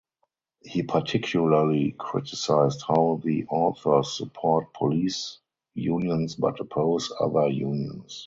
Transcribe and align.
He 0.63 0.81
particularly 0.81 1.91
criticized 1.95 2.81
how 2.87 3.21
the 3.23 3.45
authors 3.45 4.17
support 4.17 4.73
police 4.73 5.37
unions 5.75 6.33
but 6.33 6.59
oppose 6.59 7.13
other 7.19 7.49
unions. 7.49 8.19